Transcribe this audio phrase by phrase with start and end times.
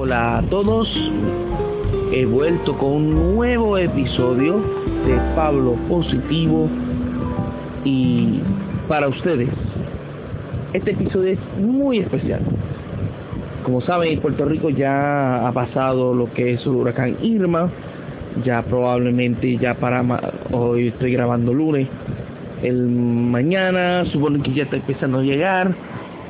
[0.00, 0.88] Hola a todos,
[2.12, 4.58] he vuelto con un nuevo episodio
[5.04, 6.68] de Pablo Positivo
[7.82, 8.38] y
[8.86, 9.48] para ustedes.
[10.72, 12.42] Este episodio es muy especial.
[13.64, 17.68] Como saben, en Puerto Rico ya ha pasado lo que es el huracán Irma,
[18.44, 20.04] ya probablemente ya para
[20.52, 21.88] hoy estoy grabando lunes,
[22.62, 25.74] el mañana supone que ya está empezando a llegar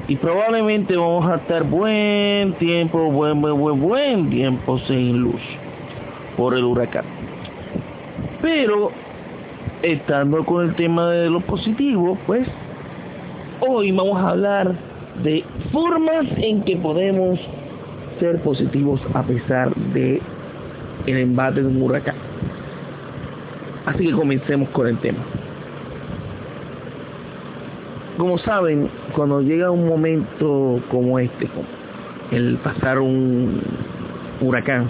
[0.09, 5.41] y probablemente vamos a estar buen tiempo, buen, buen, buen, buen tiempo sin luz
[6.35, 7.05] por el huracán.
[8.41, 8.91] Pero,
[9.83, 12.49] estando con el tema de lo positivo, pues,
[13.61, 14.75] hoy vamos a hablar
[15.23, 17.39] de formas en que podemos
[18.19, 20.23] ser positivos a pesar de
[21.07, 22.17] el embate de un huracán.
[23.85, 25.23] Así que comencemos con el tema
[28.19, 31.49] como saben, cuando llega un momento como este,
[32.33, 33.61] el pasar un
[34.41, 34.89] huracán,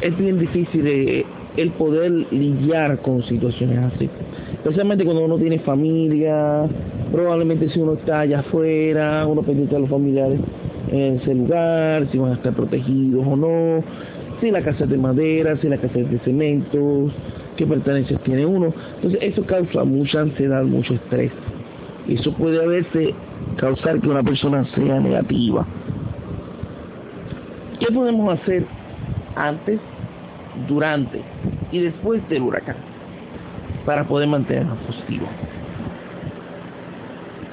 [0.00, 1.24] es bien difícil
[1.56, 4.08] el poder lidiar con situaciones así.
[4.52, 6.68] Especialmente cuando uno tiene familia,
[7.10, 10.38] probablemente si uno está allá afuera, uno pendiente a los familiares
[10.92, 13.82] en ese lugar, si van a estar protegidos o no,
[14.40, 17.10] si la casa es de madera, si la casa es de cemento,
[17.56, 18.72] qué pertenencias tiene uno.
[18.96, 21.32] Entonces eso causa mucha ansiedad, mucho estrés
[22.08, 23.14] eso puede a veces
[23.56, 25.66] causar que una persona sea negativa.
[27.80, 28.64] ¿Qué podemos hacer
[29.34, 29.80] antes,
[30.68, 31.20] durante
[31.72, 32.76] y después del huracán
[33.84, 35.28] para poder mantenernos positivos?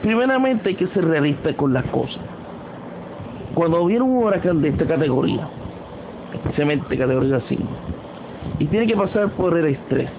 [0.04, 2.22] Primeramente hay que ser realista con las cosas.
[3.56, 5.48] Cuando viene un huracán de esta categoría,
[6.34, 7.64] especialmente categoría 5,
[8.60, 10.10] y tiene que pasar por el estrés,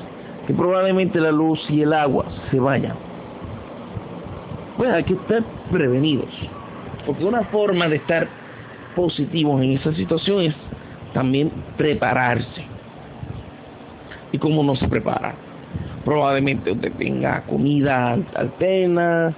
[0.46, 3.13] que probablemente la luz y el agua se vayan
[4.76, 6.30] pues hay que estar prevenidos.
[7.06, 8.28] Porque una forma de estar
[8.94, 10.54] positivos en esa situación es
[11.12, 12.64] también prepararse.
[14.32, 15.34] ¿Y cómo no se prepara?
[16.04, 19.34] Probablemente usted tenga comida alterna,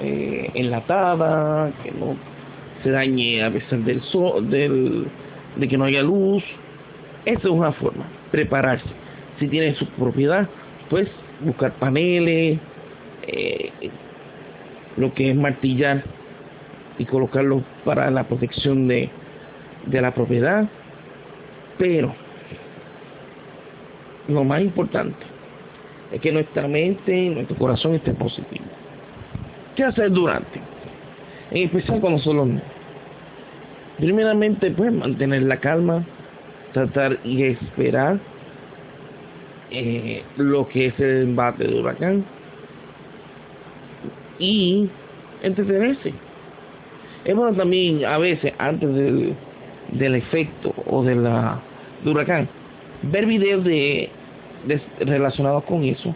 [0.00, 2.16] eh, enlatada, que no
[2.82, 5.08] se dañe a veces del sol, del,
[5.56, 6.44] de que no haya luz.
[7.24, 8.84] Esa es una forma, prepararse.
[9.38, 10.48] Si tiene su propiedad,
[10.90, 11.08] pues
[11.40, 12.58] buscar paneles,
[13.26, 13.72] eh,
[14.96, 16.04] lo que es martillar
[16.98, 19.10] y colocarlo para la protección de,
[19.86, 20.68] de la propiedad.
[21.78, 22.14] Pero
[24.28, 25.24] lo más importante
[26.12, 28.64] es que nuestra mente y nuestro corazón esté positivo.
[29.74, 30.60] ¿Qué hacer durante?
[31.50, 32.46] En especial cuando solo
[33.98, 36.04] Primeramente, pues mantener la calma,
[36.72, 38.18] tratar y esperar
[39.70, 42.24] eh, lo que es el embate de huracán
[44.38, 44.88] y
[45.42, 46.12] entretenerse.
[47.24, 49.34] Es bueno también a veces antes del,
[49.92, 51.60] del efecto o de la
[52.04, 52.48] huracán
[53.10, 54.08] ver videos de,
[55.00, 56.14] relacionados con eso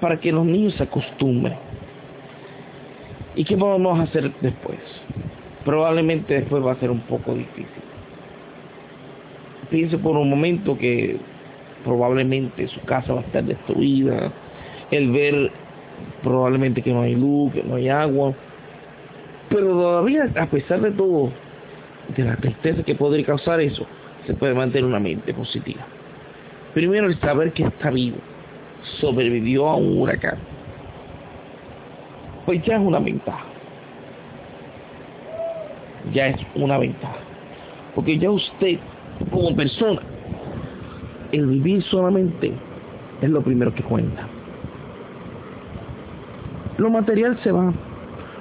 [0.00, 1.56] para que los niños se acostumbren.
[3.36, 4.78] ¿Y qué vamos a hacer después?
[5.64, 7.66] Probablemente después va a ser un poco difícil.
[9.70, 11.16] Piense por un momento que
[11.84, 14.32] probablemente su casa va a estar destruida.
[14.90, 15.52] El ver
[16.22, 18.34] probablemente que no hay luz, que no hay agua.
[19.48, 21.32] Pero todavía, a pesar de todo,
[22.16, 23.86] de la tristeza que podría causar eso,
[24.26, 25.86] se puede mantener una mente positiva.
[26.74, 28.18] Primero, el saber que está vivo,
[29.00, 30.38] sobrevivió a un huracán,
[32.46, 33.44] pues ya es una ventaja.
[36.12, 37.18] Ya es una ventaja.
[37.94, 38.78] Porque ya usted,
[39.30, 40.00] como persona,
[41.32, 42.52] el vivir solamente
[43.20, 44.26] es lo primero que cuenta.
[46.80, 47.74] Lo material se va.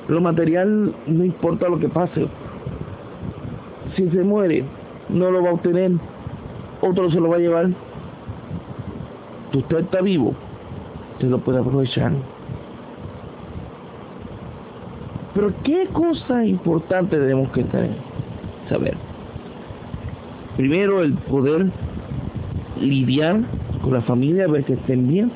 [0.07, 2.25] Lo material no importa lo que pase.
[3.97, 4.63] Si se muere,
[5.09, 5.91] no lo va a obtener.
[6.79, 7.67] Otro se lo va a llevar.
[9.53, 10.33] Usted está vivo.
[11.15, 12.13] Usted lo puede aprovechar.
[15.33, 17.97] Pero qué cosa importante tenemos que tener,
[18.69, 18.95] saber.
[20.55, 21.69] Primero el poder
[22.79, 23.41] lidiar
[23.81, 25.29] con la familia, ver que estén bien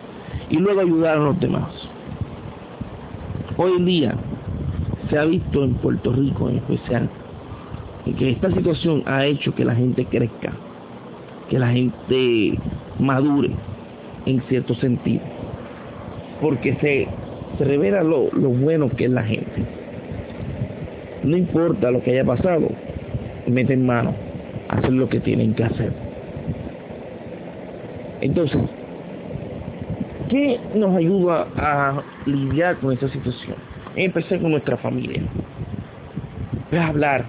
[0.50, 1.83] y luego ayudar a los demás.
[3.64, 4.14] Hoy en día
[5.10, 7.10] se ha visto en Puerto Rico en especial
[8.20, 10.52] que esta situación ha hecho que la gente crezca,
[11.50, 12.60] que la gente
[13.00, 13.52] madure
[14.26, 15.22] en cierto sentido,
[16.42, 17.08] porque se,
[17.58, 19.64] se revela lo, lo bueno que es la gente.
[21.24, 22.68] No importa lo que haya pasado,
[23.48, 24.14] meten mano
[24.68, 25.94] a hacer lo que tienen que hacer.
[28.20, 28.60] Entonces,
[30.30, 33.56] ¿Qué nos ayuda a lidiar con esta situación?
[33.96, 35.22] Empezar con nuestra familia.
[36.72, 37.26] Es hablar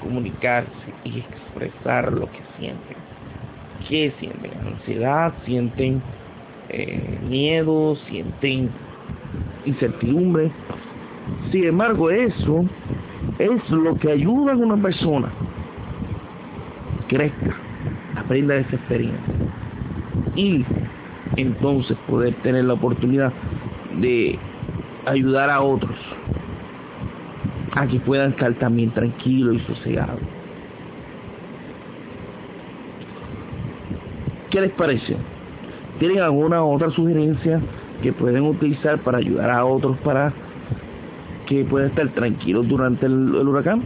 [0.00, 0.70] comunicarse
[1.04, 2.96] y expresar lo que sienten.
[3.88, 4.52] ¿Qué sienten?
[4.66, 6.00] Ansiedad, sienten
[6.68, 8.70] eh, miedo, sienten
[9.64, 10.50] incertidumbre.
[11.50, 12.64] Sin embargo, eso
[13.38, 15.32] es lo que ayuda a una persona
[17.08, 17.56] crezca,
[18.16, 19.34] aprenda de esa experiencia
[20.34, 20.64] y
[21.36, 23.32] entonces poder tener la oportunidad
[24.00, 24.38] de
[25.06, 25.96] ayudar a otros
[27.72, 30.20] a que puedan estar también tranquilos y sosegados.
[34.50, 35.16] ¿Qué les parece?
[35.98, 37.60] ¿Tienen alguna otra sugerencia
[38.02, 40.32] que pueden utilizar para ayudar a otros para
[41.46, 43.82] que puedan estar tranquilos durante el, huracán?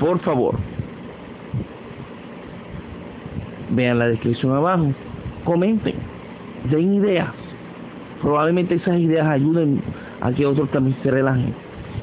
[0.00, 0.56] Por favor,
[3.70, 4.92] vean la descripción abajo,
[5.44, 5.94] comenten,
[6.70, 7.32] den ideas.
[8.20, 9.82] Probablemente esas ideas ayuden
[10.20, 11.54] a que otros también se relajen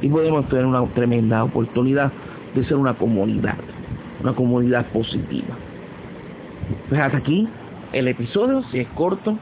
[0.02, 2.12] y podemos tener una tremenda oportunidad
[2.56, 3.56] de ser una comunidad,
[4.22, 5.56] una comunidad positiva.
[6.90, 7.48] Pues hasta aquí
[7.94, 9.38] el episodio, si es corto,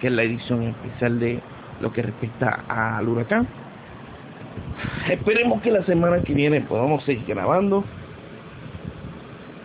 [0.00, 1.40] que es la edición especial de
[1.80, 3.46] lo que respecta al huracán.
[5.08, 7.84] Esperemos que la semana que viene podamos seguir grabando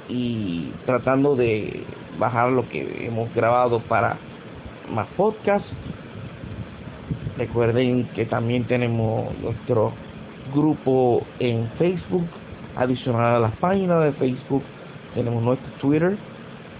[0.08, 1.84] y tratando de
[2.20, 4.18] bajar lo que hemos grabado para
[4.90, 5.66] más podcast.
[7.38, 9.94] Recuerden que también tenemos nuestro
[10.54, 12.28] grupo en Facebook,
[12.76, 14.64] adicional a la página de Facebook,
[15.14, 16.18] tenemos nuestro Twitter,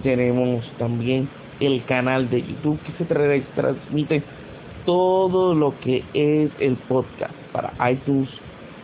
[0.02, 1.28] tenemos también
[1.60, 3.04] el canal de YouTube que se
[3.54, 4.22] transmite
[4.84, 8.28] todo lo que es el podcast para iTunes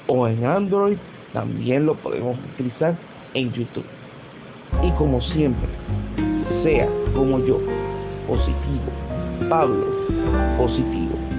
[0.08, 0.96] o en Android,
[1.32, 2.96] también lo podemos utilizar
[3.34, 3.86] en YouTube.
[4.82, 5.68] Y como siempre,
[6.62, 7.58] sea como yo,
[8.26, 8.90] positivo,
[9.48, 9.86] Pablo,
[10.56, 11.31] positivo.